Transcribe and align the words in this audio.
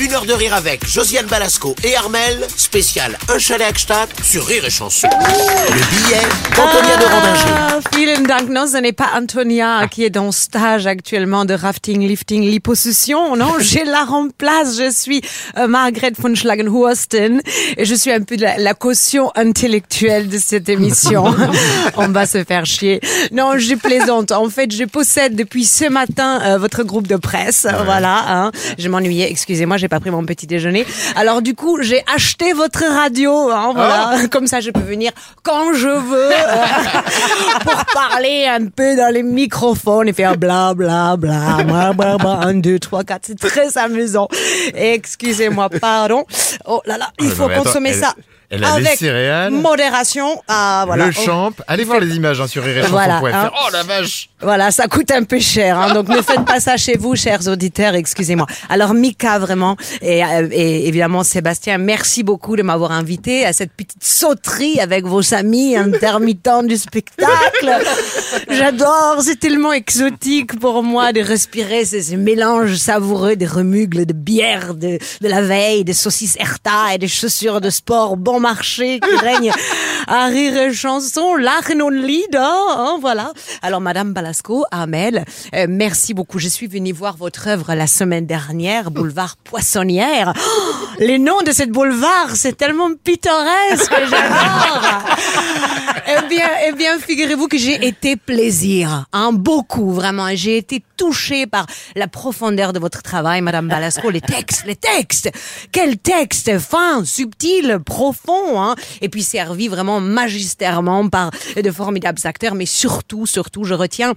Une 0.00 0.12
heure 0.12 0.26
de 0.26 0.32
rire 0.32 0.54
avec 0.54 0.84
Josiane 0.88 1.26
Balasco 1.26 1.76
et 1.84 1.94
Armel, 1.94 2.44
spécial 2.56 3.16
Un 3.28 3.38
chalet 3.38 3.68
à 3.68 3.72
Gstaad 3.72 4.08
sur 4.24 4.44
Rire 4.44 4.64
et 4.64 4.70
Chanson. 4.70 5.08
Le 5.08 5.96
billet 5.96 6.23
Dank. 8.26 8.48
Non, 8.48 8.66
ce 8.66 8.78
n'est 8.78 8.92
pas 8.92 9.08
Antonia 9.16 9.86
qui 9.90 10.04
est 10.04 10.10
dans 10.10 10.32
stage 10.32 10.86
actuellement 10.86 11.44
de 11.44 11.52
rafting, 11.52 12.06
lifting, 12.06 12.42
liposuction. 12.42 13.36
Non, 13.36 13.54
j'ai 13.60 13.84
la 13.84 14.04
remplace. 14.04 14.78
Je 14.78 14.90
suis 14.90 15.20
euh, 15.58 15.66
Margret 15.66 16.12
von 16.18 16.34
Schlagenhursten 16.34 17.42
et 17.76 17.84
je 17.84 17.94
suis 17.94 18.10
un 18.10 18.22
peu 18.22 18.36
la, 18.36 18.56
la 18.56 18.74
caution 18.74 19.30
intellectuelle 19.34 20.28
de 20.28 20.38
cette 20.38 20.68
émission. 20.68 21.24
On 21.96 22.08
va 22.08 22.26
se 22.26 22.42
faire 22.44 22.64
chier. 22.64 23.00
Non, 23.32 23.58
je 23.58 23.74
plaisante. 23.74 24.32
En 24.32 24.48
fait, 24.48 24.72
je 24.72 24.84
possède 24.84 25.36
depuis 25.36 25.64
ce 25.64 25.88
matin 25.88 26.40
euh, 26.44 26.58
votre 26.58 26.82
groupe 26.82 27.06
de 27.06 27.16
presse. 27.16 27.66
Voilà. 27.84 28.24
Hein. 28.28 28.52
Je 28.78 28.88
m'ennuyais. 28.88 29.30
Excusez-moi, 29.30 29.76
j'ai 29.76 29.88
pas 29.88 30.00
pris 30.00 30.10
mon 30.10 30.24
petit 30.24 30.46
déjeuner. 30.46 30.86
Alors 31.16 31.42
du 31.42 31.54
coup, 31.54 31.82
j'ai 31.82 32.02
acheté 32.14 32.52
votre 32.54 32.84
radio. 32.84 33.50
Hein, 33.50 33.72
voilà. 33.74 34.26
Comme 34.30 34.46
ça, 34.46 34.60
je 34.60 34.70
peux 34.70 34.80
venir 34.80 35.12
quand 35.42 35.74
je 35.74 35.88
veux 35.88 36.30
euh, 36.32 36.64
pour 37.64 37.84
parler 37.92 38.13
un 38.22 38.66
peu 38.66 38.96
dans 38.96 39.12
les 39.12 39.22
microphones 39.22 40.08
et 40.08 40.12
faire 40.12 40.36
bla 40.36 40.74
bla 40.74 41.16
bla 41.16 41.58
bla 41.64 41.92
bla 41.92 42.16
bla 42.16 42.30
un 42.42 42.54
deux 42.54 42.78
trois 42.78 43.02
quatre. 43.04 43.26
C'est 43.26 43.38
très 43.38 43.76
amusant. 43.78 44.28
Excusez-moi, 44.74 45.68
pardon. 45.80 46.24
Oh 46.66 46.80
là 46.86 46.96
là, 46.98 47.08
il 47.20 47.28
Ah, 47.28 47.34
faut 47.34 47.42
non, 47.42 47.48
mais 47.48 47.54
attends, 47.54 47.64
consommer 47.64 47.90
elle- 47.90 47.96
ça. 48.00 48.14
Elle 48.54 48.64
a 48.64 48.78
les 48.78 48.86
avec 48.86 48.98
céréales, 48.98 49.52
modération. 49.52 50.42
Ah 50.48 50.84
voilà. 50.86 51.06
le 51.06 51.12
Oh. 51.16 51.22
champ. 51.24 51.50
Allez 51.68 51.84
voir 51.84 52.00
les 52.00 52.14
images 52.16 52.40
hein, 52.40 52.46
sur. 52.46 52.62
Voilà, 52.90 53.18
hein. 53.18 53.50
Oh 53.54 53.68
la 53.72 53.82
vache 53.82 54.28
Voilà, 54.40 54.70
ça 54.70 54.86
coûte 54.88 55.10
un 55.10 55.22
peu 55.24 55.38
cher, 55.38 55.78
hein, 55.78 55.94
donc 55.94 56.08
ne 56.08 56.20
faites 56.22 56.44
pas 56.44 56.60
ça 56.60 56.76
chez 56.76 56.96
vous, 56.96 57.14
chers 57.16 57.46
auditeurs, 57.48 57.94
excusez-moi. 57.94 58.46
Alors 58.68 58.94
Mika, 58.94 59.38
vraiment, 59.38 59.76
et, 60.02 60.24
euh, 60.24 60.48
et 60.50 60.88
évidemment 60.88 61.22
Sébastien, 61.24 61.78
merci 61.78 62.22
beaucoup 62.22 62.56
de 62.56 62.62
m'avoir 62.62 62.92
invité 62.92 63.44
à 63.46 63.52
cette 63.52 63.72
petite 63.72 64.02
sauterie 64.04 64.80
avec 64.80 65.04
vos 65.06 65.34
amis 65.34 65.76
intermittents 65.76 66.62
du 66.62 66.76
spectacle. 66.76 67.70
J'adore, 68.50 69.18
c'est 69.22 69.38
tellement 69.38 69.72
exotique 69.72 70.58
pour 70.58 70.82
moi 70.82 71.12
de 71.12 71.20
respirer 71.20 71.84
ces, 71.84 72.02
ces 72.02 72.16
mélanges 72.16 72.76
savoureux 72.76 73.36
des 73.36 73.46
remugles 73.46 74.06
de 74.06 74.12
bière 74.12 74.74
de, 74.74 74.98
de 75.20 75.28
la 75.28 75.42
veille, 75.42 75.84
des 75.84 75.92
saucisses 75.94 76.36
Erta 76.38 76.94
et 76.94 76.98
des 76.98 77.08
chaussures 77.08 77.60
de 77.60 77.70
sport 77.70 78.16
bon 78.16 78.40
marché 78.44 79.00
qui 79.00 79.16
règnent 79.16 79.52
à 80.06 80.26
rire 80.26 80.54
et 80.54 80.74
chanson, 80.74 81.34
l'Arnon 81.34 81.88
leader, 81.88 82.78
hein, 82.78 82.98
voilà. 83.00 83.32
Alors, 83.62 83.80
Madame 83.80 84.12
Balasco, 84.12 84.66
Amel, 84.70 85.24
euh, 85.54 85.64
merci 85.66 86.12
beaucoup. 86.12 86.38
Je 86.38 86.48
suis 86.48 86.66
venue 86.66 86.92
voir 86.92 87.16
votre 87.16 87.48
œuvre 87.48 87.72
la 87.74 87.86
semaine 87.86 88.26
dernière, 88.26 88.90
Boulevard 88.90 89.36
Poissonnière. 89.36 90.34
Oh, 90.36 90.72
les 90.98 91.18
noms 91.18 91.40
de 91.40 91.52
cette 91.52 91.70
boulevard, 91.70 92.32
c'est 92.34 92.54
tellement 92.54 92.90
pittoresque, 93.02 93.94
j'adore. 94.10 94.82
Bien, 96.96 97.06
figurez-vous 97.06 97.48
que 97.48 97.58
j'ai 97.58 97.86
été 97.86 98.16
plaisir, 98.16 99.06
hein, 99.12 99.32
beaucoup, 99.32 99.92
vraiment. 99.92 100.28
J'ai 100.34 100.56
été 100.56 100.82
touchée 100.96 101.46
par 101.46 101.66
la 101.96 102.08
profondeur 102.08 102.72
de 102.72 102.78
votre 102.78 103.02
travail, 103.02 103.40
Madame 103.40 103.68
Balasco, 103.68 104.10
les 104.10 104.20
textes, 104.20 104.64
les 104.66 104.76
textes. 104.76 105.30
Quel 105.72 105.98
texte 105.98 106.58
fin, 106.58 107.04
subtil, 107.04 107.78
profond, 107.84 108.60
hein. 108.60 108.74
Et 109.00 109.08
puis 109.08 109.22
servi 109.22 109.68
vraiment 109.68 110.00
magistèrement 110.00 111.08
par 111.08 111.30
de 111.56 111.70
formidables 111.70 112.20
acteurs, 112.24 112.54
mais 112.54 112.66
surtout, 112.66 113.26
surtout, 113.26 113.64
je 113.64 113.74
retiens 113.74 114.14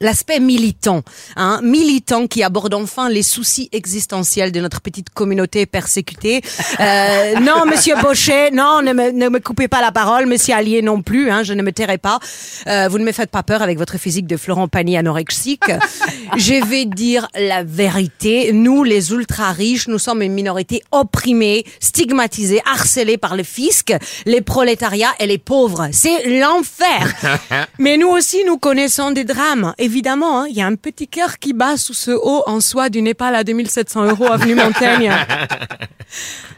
L'aspect 0.00 0.40
militant, 0.40 1.02
hein, 1.36 1.60
militant 1.62 2.26
qui 2.26 2.42
aborde 2.42 2.74
enfin 2.74 3.08
les 3.08 3.22
soucis 3.22 3.68
existentiels 3.72 4.52
de 4.52 4.60
notre 4.60 4.80
petite 4.80 5.10
communauté 5.10 5.66
persécutée. 5.66 6.42
Euh, 6.80 7.40
non, 7.40 7.66
Monsieur 7.66 7.94
Bauchet, 8.00 8.50
non, 8.50 8.82
ne 8.82 8.92
me, 8.92 9.10
ne 9.10 9.28
me 9.28 9.40
coupez 9.40 9.68
pas 9.68 9.80
la 9.80 9.92
parole, 9.92 10.26
Monsieur 10.26 10.54
Allier 10.54 10.82
non 10.82 11.02
plus, 11.02 11.30
hein, 11.30 11.42
je 11.42 11.52
ne 11.52 11.62
me 11.62 11.72
tairai 11.72 11.98
pas. 11.98 12.18
Euh, 12.66 12.88
vous 12.88 12.98
ne 12.98 13.04
me 13.04 13.12
faites 13.12 13.30
pas 13.30 13.42
peur 13.42 13.62
avec 13.62 13.78
votre 13.78 13.98
physique 13.98 14.26
de 14.26 14.36
Florent 14.36 14.68
Pagny 14.68 14.96
anorexique. 14.96 15.70
je 16.36 16.64
vais 16.66 16.84
dire 16.84 17.28
la 17.34 17.62
vérité. 17.64 18.52
Nous, 18.52 18.84
les 18.84 19.12
ultra 19.12 19.52
riches, 19.52 19.88
nous 19.88 19.98
sommes 19.98 20.22
une 20.22 20.32
minorité 20.32 20.82
opprimée, 20.92 21.64
stigmatisée, 21.80 22.60
harcelée 22.64 23.18
par 23.18 23.36
le 23.36 23.42
fisc, 23.42 23.94
les 24.26 24.40
prolétariats 24.40 25.14
et 25.18 25.26
les 25.26 25.38
pauvres. 25.38 25.88
C'est 25.92 26.38
l'enfer. 26.40 27.14
Mais 27.78 27.96
nous 27.96 28.08
aussi, 28.08 28.44
nous 28.46 28.58
connaissons 28.58 29.10
des 29.10 29.24
drames. 29.24 29.74
Évidemment, 29.86 30.40
hein, 30.40 30.46
il 30.50 30.56
y 30.56 30.62
a 30.62 30.66
un 30.66 30.74
petit 30.74 31.06
cœur 31.06 31.38
qui 31.38 31.52
bat 31.52 31.76
sous 31.76 31.94
ce 31.94 32.10
haut 32.10 32.42
en 32.46 32.60
soie 32.60 32.88
du 32.88 33.02
Népal 33.02 33.36
à 33.36 33.44
2700 33.44 34.06
euros 34.06 34.26
avenue 34.26 34.54
Montaigne. 34.56 35.12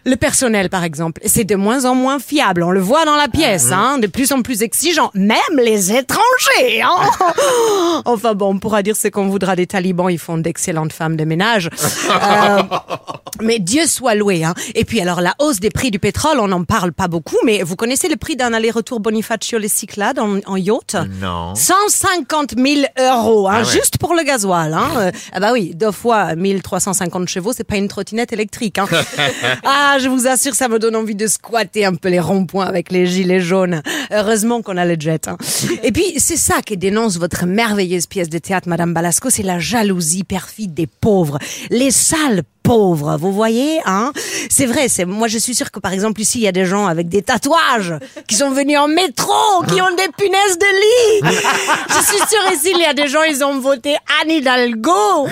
Le 0.06 0.16
personnel, 0.16 0.70
par 0.70 0.82
exemple, 0.82 1.20
c'est 1.26 1.44
de 1.44 1.54
moins 1.54 1.84
en 1.84 1.94
moins 1.94 2.20
fiable. 2.20 2.62
On 2.62 2.70
le 2.70 2.80
voit 2.80 3.04
dans 3.04 3.16
la 3.16 3.28
pièce, 3.28 3.70
hein, 3.70 3.98
de 3.98 4.06
plus 4.06 4.32
en 4.32 4.40
plus 4.40 4.62
exigeant. 4.62 5.10
Même 5.12 5.36
les 5.58 5.92
étrangers. 5.92 6.80
Hein 6.82 7.10
enfin 8.06 8.32
bon, 8.32 8.54
on 8.54 8.58
pourra 8.58 8.82
dire 8.82 8.96
ce 8.96 9.08
qu'on 9.08 9.28
voudra 9.28 9.56
des 9.56 9.66
talibans. 9.66 10.08
Ils 10.08 10.18
font 10.18 10.38
d'excellentes 10.38 10.94
femmes 10.94 11.16
de 11.16 11.24
ménage. 11.24 11.68
Euh, 12.08 12.62
mais 13.42 13.58
Dieu 13.58 13.86
soit 13.86 14.14
loué. 14.14 14.44
Hein. 14.44 14.54
Et 14.74 14.84
puis 14.84 15.00
alors, 15.00 15.20
la 15.20 15.34
hausse 15.38 15.60
des 15.60 15.70
prix 15.70 15.90
du 15.90 15.98
pétrole, 15.98 16.38
on 16.40 16.48
n'en 16.48 16.64
parle 16.64 16.92
pas 16.92 17.08
beaucoup, 17.08 17.36
mais 17.44 17.62
vous 17.62 17.76
connaissez 17.76 18.08
le 18.08 18.16
prix 18.16 18.36
d'un 18.36 18.52
aller-retour 18.52 19.00
Bonifacio 19.00 19.58
les 19.58 19.68
Cyclades 19.68 20.18
en, 20.18 20.38
en 20.46 20.56
yacht? 20.56 20.96
Non. 21.20 21.54
150 21.54 22.54
000 22.56 22.82
euros, 22.98 23.48
hein, 23.48 23.52
Ah 23.56 23.58
ouais. 23.60 23.72
juste 23.72 23.98
pour 23.98 24.14
le 24.14 24.22
gasoil. 24.22 24.72
Hein. 24.74 24.88
Euh, 24.96 25.10
ah 25.32 25.40
bah 25.40 25.50
oui, 25.52 25.72
deux 25.74 25.92
fois 25.92 26.34
1350 26.34 27.28
chevaux, 27.28 27.52
c'est 27.52 27.64
pas 27.64 27.76
une 27.76 27.88
trottinette 27.88 28.32
électrique. 28.32 28.78
Hein. 28.78 28.86
ah, 29.64 29.96
je 30.00 30.08
vous 30.08 30.26
assure, 30.26 30.54
ça 30.54 30.68
me 30.68 30.78
donne 30.78 30.96
envie 30.96 31.14
de 31.14 31.26
squatter 31.26 31.84
un 31.84 31.94
peu 31.94 32.08
les 32.08 32.20
ronds-points 32.20 32.66
avec 32.66 32.90
les 32.90 33.06
gilets 33.06 33.40
jaunes. 33.40 33.82
Heureusement 34.10 34.62
qu'on 34.62 34.76
a 34.76 34.84
le 34.84 34.96
jet. 34.98 35.28
Hein. 35.28 35.36
Et 35.82 35.92
puis, 35.92 36.14
c'est 36.18 36.36
ça 36.36 36.62
que 36.62 36.74
dénonce 36.74 37.18
votre 37.18 37.46
merveilleuse 37.46 38.06
pièce 38.06 38.28
de 38.28 38.38
théâtre, 38.38 38.68
Madame 38.68 38.92
Balasco, 38.94 39.30
c'est 39.30 39.42
la 39.42 39.58
jalousie 39.58 40.24
perfide 40.24 40.74
des 40.74 40.86
pauvres. 40.86 41.38
Les 41.70 41.90
sales 41.90 42.42
pauvres, 42.68 43.16
vous 43.18 43.32
voyez, 43.32 43.80
hein 43.86 44.12
C'est 44.50 44.66
vrai, 44.66 44.88
c'est 44.88 45.06
moi 45.06 45.26
je 45.26 45.38
suis 45.38 45.54
sûre 45.54 45.70
que 45.70 45.80
par 45.80 45.94
exemple 45.94 46.20
ici 46.20 46.40
il 46.40 46.42
y 46.42 46.48
a 46.48 46.52
des 46.52 46.66
gens 46.66 46.86
avec 46.86 47.08
des 47.08 47.22
tatouages 47.22 47.94
qui 48.26 48.34
sont 48.34 48.50
venus 48.50 48.76
en 48.76 48.88
métro, 48.88 49.32
qui 49.68 49.80
ont 49.80 49.94
des 49.96 50.10
punaises 50.18 50.58
de 50.58 50.66
lit. 50.82 51.38
je 51.88 52.04
suis 52.04 52.18
sûre 52.18 52.52
ici 52.52 52.72
il 52.74 52.82
y 52.82 52.84
a 52.84 52.92
des 52.92 53.08
gens 53.08 53.22
ils 53.22 53.42
ont 53.42 53.58
voté 53.58 53.96
Anne 54.20 54.30
Hidalgo. 54.30 55.28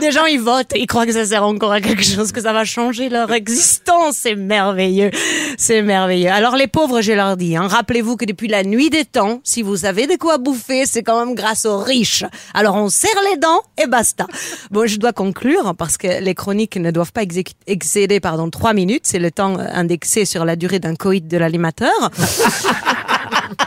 des 0.00 0.12
gens 0.12 0.24
ils 0.24 0.40
votent, 0.40 0.72
ils 0.74 0.86
croient 0.86 1.04
que 1.04 1.12
ça 1.12 1.26
sert 1.26 1.44
encore 1.44 1.72
à 1.72 1.82
quelque 1.82 2.02
chose, 2.02 2.32
que 2.32 2.40
ça 2.40 2.54
va 2.54 2.64
changer 2.64 3.10
leur 3.10 3.30
existence. 3.32 4.16
C'est 4.22 4.34
merveilleux, 4.34 5.10
c'est 5.58 5.82
merveilleux. 5.82 6.30
Alors 6.30 6.56
les 6.56 6.68
pauvres, 6.68 7.02
je 7.02 7.12
leur 7.12 7.36
dis, 7.36 7.54
hein, 7.54 7.66
rappelez-vous 7.66 8.16
que 8.16 8.24
depuis 8.24 8.48
la 8.48 8.64
nuit 8.64 8.88
des 8.88 9.04
temps, 9.04 9.40
si 9.44 9.60
vous 9.60 9.84
avez 9.84 10.06
de 10.06 10.16
quoi 10.16 10.38
bouffer, 10.38 10.86
c'est 10.86 11.02
quand 11.02 11.22
même 11.22 11.34
grâce 11.34 11.66
aux 11.66 11.78
riches. 11.78 12.24
Alors 12.54 12.76
on 12.76 12.88
serre 12.88 13.10
les 13.30 13.36
dents 13.36 13.60
et 13.76 13.86
basta. 13.86 14.26
Bon, 14.70 14.86
je 14.86 14.96
dois 14.96 15.12
conclure 15.12 15.66
hein, 15.66 15.74
parce 15.74 15.98
que 15.98 16.22
les 16.22 16.34
chroniques 16.34 16.61
ne 16.76 16.90
doivent 16.90 17.12
pas 17.12 17.22
excéder 17.66 18.20
pardon 18.20 18.50
trois 18.50 18.72
minutes. 18.72 19.02
C'est 19.04 19.18
le 19.18 19.30
temps 19.30 19.58
euh, 19.58 19.66
indexé 19.72 20.24
sur 20.24 20.44
la 20.44 20.56
durée 20.56 20.78
d'un 20.78 20.94
coït 20.94 21.26
de 21.26 21.36
l'animateur. 21.36 21.92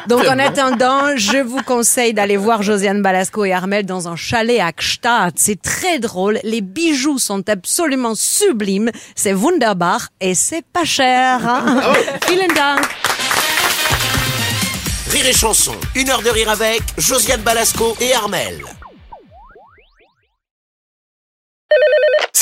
Donc 0.07 0.25
en 0.27 0.39
attendant, 0.39 1.15
je 1.15 1.38
vous 1.38 1.62
conseille 1.63 2.13
d'aller 2.13 2.38
voir 2.38 2.63
Josiane 2.63 3.01
Balasco 3.01 3.45
et 3.45 3.53
Armel 3.53 3.86
dans 3.86 4.07
un 4.07 4.15
chalet 4.15 4.59
à 4.59 4.71
Gstaad. 4.71 5.33
C'est 5.36 5.62
très 5.62 6.00
drôle, 6.00 6.39
les 6.44 6.62
bijoux 6.62 7.19
sont 7.19 7.47
absolument 7.50 8.15
sublimes, 8.15 8.92
c'est 9.15 9.33
wunderbar 9.33 10.09
et 10.21 10.36
c'est 10.36 10.65
pas 10.65 10.86
cher. 10.86 11.47
Hein 11.47 11.94
Vielen 12.27 12.47
Dank. 12.50 12.86
Rire 15.09 15.27
et 15.27 15.33
Chanson. 15.33 15.75
Une 15.95 16.09
heure 16.09 16.21
de 16.21 16.30
rire 16.30 16.50
avec 16.50 16.81
Josiane 16.97 17.42
Balasco 17.42 17.95
et 18.01 18.13
Armel. 18.13 18.75